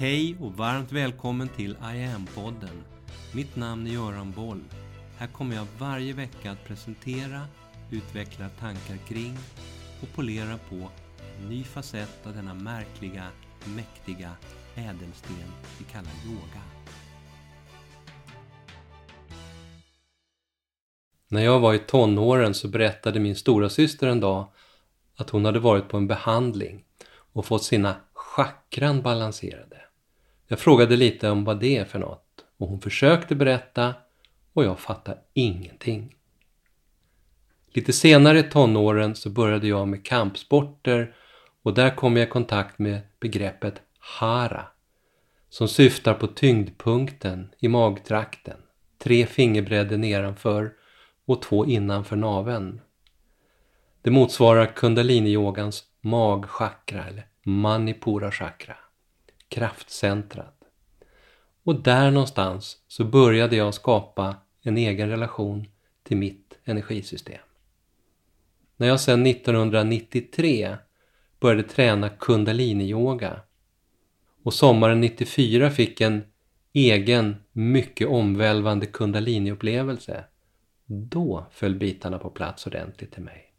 [0.00, 2.82] Hej och varmt välkommen till I am-podden.
[3.34, 4.64] Mitt namn är Göran Boll.
[5.18, 7.40] Här kommer jag varje vecka att presentera,
[7.90, 9.36] utveckla tankar kring
[10.02, 10.90] och polera på
[11.38, 13.26] en ny facett av denna märkliga,
[13.76, 14.30] mäktiga
[14.74, 16.62] ädelsten vi kallar yoga.
[21.28, 24.52] När jag var i tonåren så berättade min stora syster en dag
[25.16, 26.84] att hon hade varit på en behandling
[27.32, 29.89] och fått sina chakran balanserade.
[30.50, 33.94] Jag frågade lite om vad det är för något och hon försökte berätta
[34.52, 36.16] och jag fattade ingenting.
[37.72, 41.14] Lite senare i tonåren så började jag med kampsporter
[41.62, 44.66] och där kom jag i kontakt med begreppet hara
[45.48, 48.58] som syftar på tyngdpunkten i magtrakten,
[48.98, 50.72] tre fingerbredder nedanför
[51.26, 52.80] och två innanför naveln.
[54.02, 58.76] Det motsvarar kundalini-yogans magchakra eller manipura chakra,
[59.50, 60.56] kraftcentrat.
[61.64, 65.66] Och där någonstans så började jag skapa en egen relation
[66.02, 67.40] till mitt energisystem.
[68.76, 70.76] När jag sedan 1993
[71.40, 73.40] började träna Kundaliniyoga
[74.42, 76.22] och sommaren 94 fick en
[76.72, 80.24] egen, mycket omvälvande Kundaliniupplevelse.
[80.86, 83.52] då föll bitarna på plats ordentligt till mig.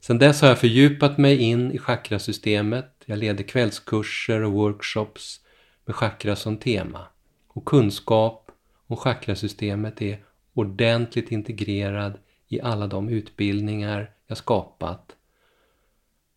[0.00, 2.97] Sedan dess har jag fördjupat mig in i chakrasystemet.
[3.10, 5.40] Jag leder kvällskurser och workshops
[5.84, 7.06] med chakra som tema.
[7.48, 8.50] Och kunskap
[8.86, 15.16] om chakrasystemet är ordentligt integrerad i alla de utbildningar jag skapat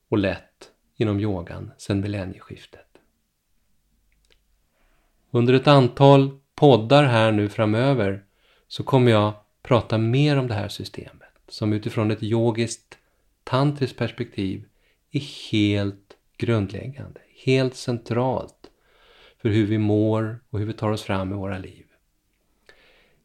[0.10, 2.88] och lett inom yogan sedan millennieskiftet.
[5.32, 8.24] Under ett antal poddar här nu framöver
[8.68, 12.98] så kommer jag prata mer om det här systemet som utifrån ett yogiskt
[13.44, 14.66] tantriskt perspektiv
[15.12, 16.11] är helt
[16.42, 18.70] grundläggande, helt centralt
[19.42, 21.86] för hur vi mår och hur vi tar oss fram i våra liv.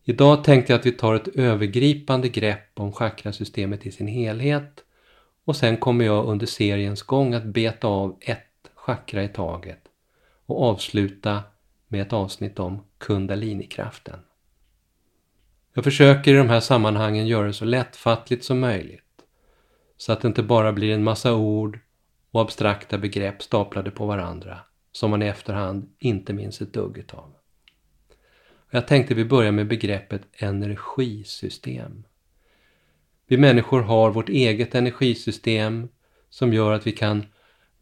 [0.04, 4.84] Idag tänkte jag att vi tar ett övergripande grepp om chakrasystemet i sin helhet
[5.44, 9.81] och sen kommer jag under seriens gång att beta av ett chakra i taget
[10.47, 11.43] och avsluta
[11.88, 14.21] med ett avsnitt om kundalinikraften.
[15.75, 19.03] Jag försöker i de här sammanhangen göra det så lättfattligt som möjligt
[19.97, 21.78] så att det inte bara blir en massa ord
[22.36, 24.58] och abstrakta begrepp staplade på varandra
[24.92, 27.32] som man i efterhand inte minns ett dugg utav.
[28.70, 32.04] Jag tänkte vi börjar med begreppet energisystem.
[33.26, 35.88] Vi människor har vårt eget energisystem
[36.30, 37.26] som gör att vi kan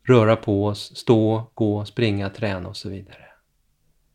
[0.02, 3.26] röra på oss, stå, gå, springa, träna och så vidare.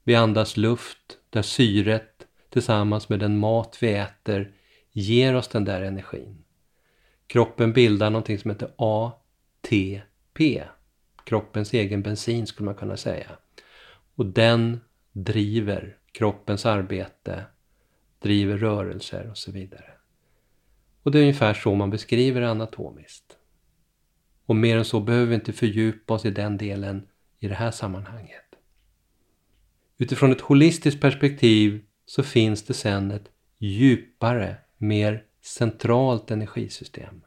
[0.04, 4.54] Vi andas luft där syret tillsammans med den mat vi äter
[4.92, 6.44] ger oss den där energin.
[7.28, 10.02] Kroppen bildar någonting som heter ATP.
[11.24, 13.32] Kroppens egen bensin skulle man kunna säga.
[14.16, 14.80] Och den
[15.12, 17.46] driver kroppens arbete,
[18.20, 19.92] driver rörelser och så vidare.
[21.04, 23.38] Och det är ungefär så man beskriver det anatomiskt.
[24.46, 27.08] Och mer än så behöver vi inte fördjupa oss i den delen
[27.40, 28.46] i det här sammanhanget.
[29.98, 37.22] Utifrån ett holistiskt perspektiv så finns det sen ett djupare, mer centralt energisystem.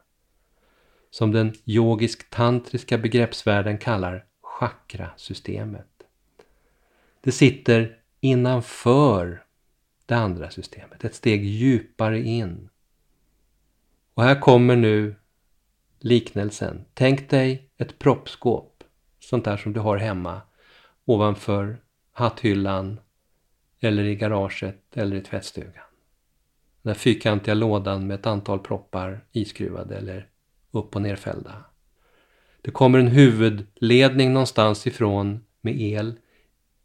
[1.13, 6.03] Som den yogisk-tantriska begreppsvärlden kallar chakrasystemet.
[7.21, 9.45] Det sitter innanför
[10.05, 12.69] det andra systemet, ett steg djupare in.
[14.13, 15.15] Och här kommer nu
[15.99, 16.85] liknelsen.
[16.93, 18.83] Tänk dig ett proppskåp,
[19.19, 20.41] sånt där som du har hemma
[21.05, 21.77] ovanför
[22.11, 22.99] hatthyllan
[23.79, 25.85] eller i garaget eller i tvättstugan.
[26.81, 30.29] Den där fyrkantiga lådan med ett antal proppar iskruvade eller
[30.73, 31.65] upp och nerfällda.
[32.61, 36.13] Det kommer en huvudledning någonstans ifrån med el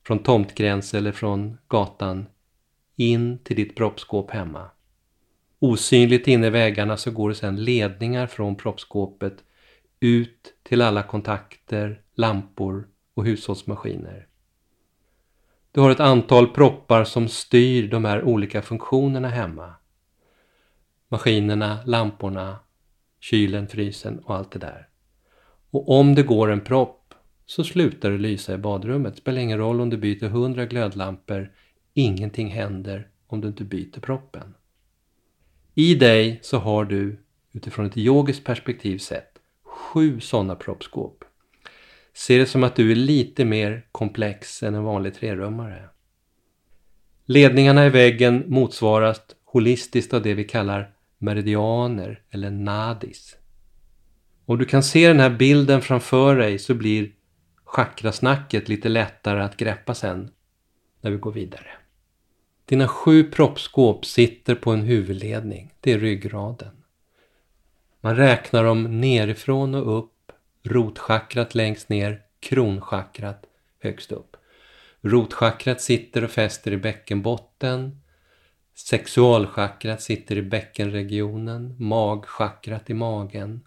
[0.07, 2.27] från tomtgräns eller från gatan
[2.97, 4.71] in till ditt proppskåp hemma.
[5.59, 9.45] Osynligt inne i väggarna så går det sedan ledningar från proppskåpet
[10.01, 14.27] ut till alla kontakter, lampor och hushållsmaskiner.
[15.73, 19.75] Du har ett antal proppar som styr de här olika funktionerna hemma.
[21.09, 22.59] Maskinerna, lamporna,
[23.21, 24.89] kylen, frysen och allt det där.
[25.71, 27.15] Och om det går en propp
[27.47, 29.15] så slutar det lysa i badrummet.
[29.15, 31.53] Det spelar ingen roll om du byter 100 glödlampor,
[31.95, 34.55] ingenting händer om du inte byter proppen.
[35.75, 37.19] I dig så har du
[37.53, 41.25] utifrån ett yogiskt perspektiv sett sju sådana proppskåp.
[42.15, 45.89] Se det som att du är lite mer komplex än en vanlig trerummare.
[47.25, 53.37] Ledningarna i väggen motsvaras holistiskt av det vi kallar meridianer eller nadis.
[54.45, 57.13] Om du kan se den här bilden framför dig så blir
[57.65, 60.31] chakrasnacket lite lättare att greppa sen
[61.01, 61.71] när vi går vidare.
[62.65, 66.79] Dina sju proppskåp sitter på en huvudledning, det är ryggraden.
[68.01, 70.33] Man räknar dem nerifrån och upp,
[70.63, 73.45] rotchakrat längst ner, kronchakrat
[73.83, 74.37] högst upp.
[75.01, 78.01] Rotchakrat sitter och fäster i bäckenbotten.
[78.79, 83.61] Sexualchakrat sitter i bäckenregionen, magchakrat i magen,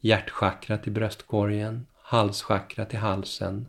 [0.00, 3.68] hjärtchakrat i bröstkorgen, halschakrat i halsen,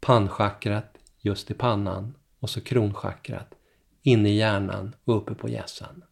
[0.00, 3.54] pannchakrat just i pannan och så kronchakrat
[4.02, 6.04] inne i hjärnan och uppe på hjässan.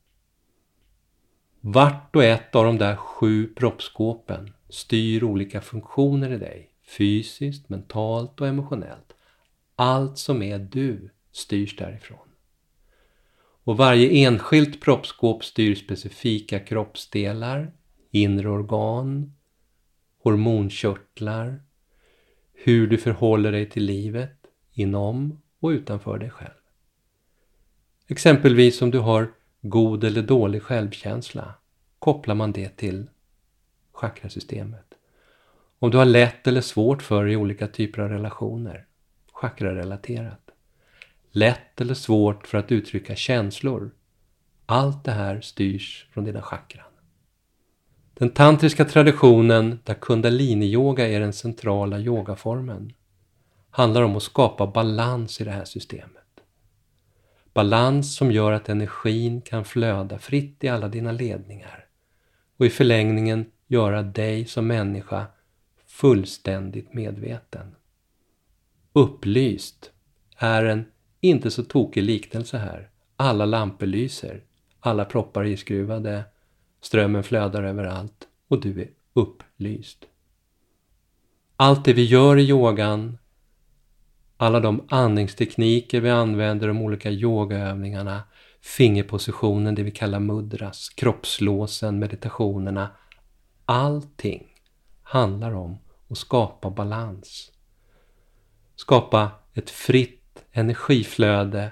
[1.61, 8.41] Vart och ett av de där sju proppskåpen styr olika funktioner i dig, fysiskt, mentalt
[8.41, 9.15] och emotionellt.
[9.77, 12.28] Allt som är du styrs därifrån.
[13.69, 17.73] Och varje enskilt proppskåp styr specifika kroppsdelar,
[18.11, 19.33] inre organ,
[20.23, 21.63] hormonkörtlar,
[22.53, 24.37] hur du förhåller dig till livet
[24.73, 26.61] inom och utanför dig själv.
[28.07, 31.55] Exempelvis om du har god eller dålig självkänsla
[31.99, 33.07] kopplar man det till
[33.93, 34.95] chakrasystemet.
[35.79, 38.87] Om du har lätt eller svårt för i olika typer av relationer,
[39.33, 40.48] chakrarelaterat.
[41.31, 43.91] Lätt eller svårt för att uttrycka känslor.
[44.67, 46.85] Allt det här styrs från dina chakran.
[48.15, 52.93] Den tantriska traditionen, där kundaliniyoga är den centrala yogaformen,
[53.71, 56.25] handlar om att skapa balans i det här systemet.
[57.55, 61.87] Balans som gör att energin kan flöda fritt i alla dina ledningar
[62.57, 65.27] och i förlängningen göra dig som människa
[65.87, 67.75] fullständigt medveten.
[68.93, 69.91] Upplyst
[70.37, 70.85] är en
[71.21, 72.91] inte så tokig liknelse här.
[73.17, 74.43] Alla lampor lyser,
[74.81, 76.25] alla proppar är iskruvade,
[76.81, 80.05] strömmen flödar överallt och du är upplyst.
[81.57, 83.19] Allt det vi gör i yogan,
[84.37, 88.23] alla de andningstekniker vi använder, de olika yogaövningarna,
[88.61, 92.91] fingerpositionen, det vi kallar mudras, kroppslåsen, meditationerna.
[93.65, 94.47] Allting
[95.03, 95.79] handlar om
[96.09, 97.53] att skapa balans.
[98.77, 100.18] Skapa ett fritt
[100.59, 101.71] energiflöde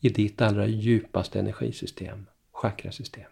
[0.00, 3.30] i ditt allra djupaste energisystem, chakrasystemet.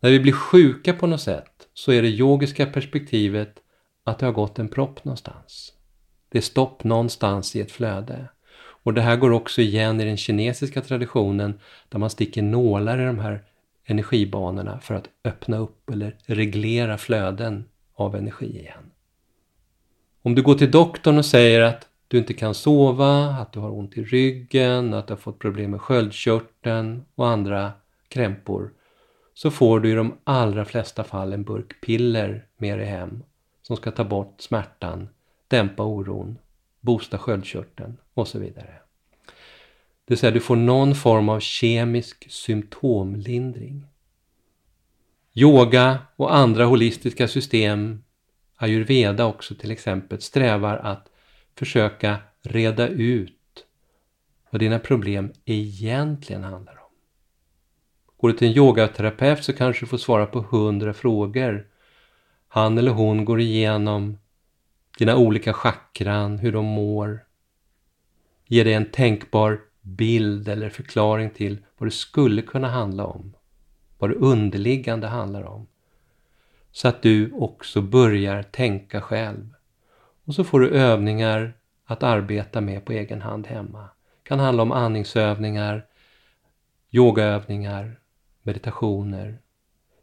[0.00, 3.62] När vi blir sjuka på något sätt så är det yogiska perspektivet
[4.04, 5.72] att det har gått en propp någonstans.
[6.28, 8.28] Det är stopp någonstans i ett flöde.
[8.84, 13.04] Och det här går också igen i den kinesiska traditionen där man sticker nålar i
[13.04, 13.44] de här
[13.84, 17.64] energibanorna för att öppna upp eller reglera flöden
[17.94, 18.90] av energi igen.
[20.22, 23.70] Om du går till doktorn och säger att du inte kan sova, att du har
[23.70, 27.72] ont i ryggen, att du har fått problem med sköldkörteln och andra
[28.08, 28.72] krämpor
[29.34, 33.22] så får du i de allra flesta fall en burk piller med dig hem
[33.62, 35.08] som ska ta bort smärtan,
[35.48, 36.38] dämpa oron,
[36.80, 38.74] boosta sköldkörteln och så vidare.
[40.04, 43.86] Det vill säga du får någon form av kemisk symptomlindring.
[45.34, 48.04] Yoga och andra holistiska system,
[48.56, 51.11] ayurveda också till exempel, strävar att
[51.54, 53.66] försöka reda ut
[54.50, 56.90] vad dina problem egentligen handlar om.
[58.16, 61.66] Går du till en yogaterapeut så kanske du får svara på hundra frågor.
[62.48, 64.18] Han eller hon går igenom
[64.98, 67.24] dina olika chakran, hur de mår.
[68.46, 73.34] Ger dig en tänkbar bild eller förklaring till vad det skulle kunna handla om.
[73.98, 75.66] Vad det underliggande handlar om.
[76.72, 79.54] Så att du också börjar tänka själv.
[80.24, 81.52] Och så får du övningar
[81.84, 83.82] att arbeta med på egen hand hemma.
[84.22, 85.86] Det kan handla om andningsövningar,
[86.90, 88.00] yogaövningar,
[88.42, 89.38] meditationer,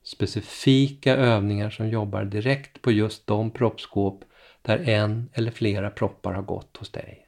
[0.04, 4.24] specifika övningar som jobbar direkt på just de proppskåp
[4.62, 7.26] där en eller flera proppar har gått hos dig.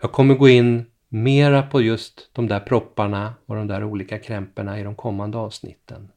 [0.00, 4.80] Jag kommer gå in mera på just de där propparna och de där olika krämporna
[4.80, 6.12] i de kommande avsnitten.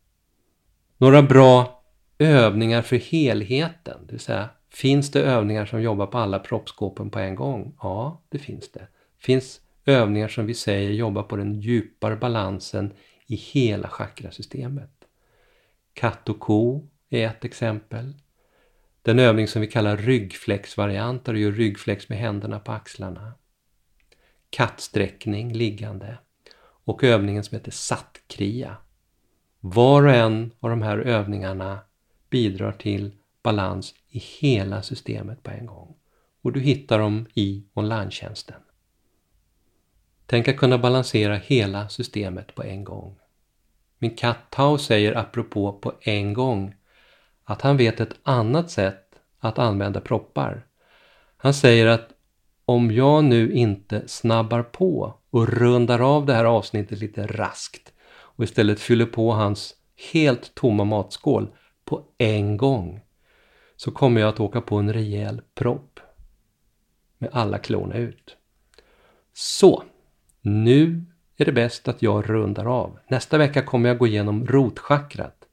[0.97, 1.83] Några bra
[2.17, 7.19] övningar för helheten, det vill säga finns det övningar som jobbar på alla proppskåpen på
[7.19, 7.75] en gång?
[7.81, 8.87] Ja, det finns det.
[9.19, 12.93] Finns övningar som vi säger jobbar på den djupare balansen
[13.25, 14.91] i hela chakrasystemet.
[15.93, 18.13] Katt och ko är ett exempel.
[19.01, 23.33] Den övning som vi kallar ryggflexvariant, där du gör ryggflex med händerna på axlarna.
[24.49, 26.17] Kattsträckning liggande.
[26.85, 28.77] Och övningen som heter sattkria.
[29.59, 31.79] Var och en av de här övningarna
[32.29, 33.11] bidrar till
[33.43, 35.95] balans i hela systemet på en gång.
[36.41, 38.61] Och du hittar dem i online -tjänsten.
[40.25, 43.15] Tänk att kunna balansera hela systemet på en gång.
[43.99, 46.75] Min katt Tao säger apropå på en gång
[47.43, 50.65] att han vet ett annat sätt att använda proppar.
[51.37, 52.09] Han säger att
[52.65, 58.43] om jag nu inte snabbar på och rundar av det här avsnittet lite raskt och
[58.43, 59.75] istället fyller på hans
[60.13, 61.47] helt tomma matskål
[61.85, 63.01] på en gång
[63.75, 65.99] så kommer jag att åka på en rejäl propp
[67.17, 68.37] med alla klorna ut.
[69.33, 69.83] Så,
[70.41, 71.05] nu
[71.37, 72.99] är det bäst att jag rundar av.
[73.07, 75.43] Nästa vecka kommer jag gå igenom rotchakrat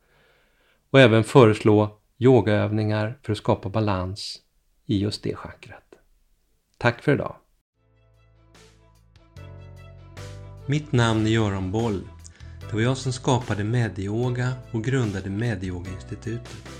[0.91, 4.41] och även föreslå yogaövningar för att skapa balans
[4.87, 5.95] i just det chakrat.
[6.79, 7.37] Tack för idag!
[10.67, 12.00] Mitt namn är Göran Boll.
[12.61, 16.80] Det var jag som skapade Medyoga och grundade Medyoga-institutet.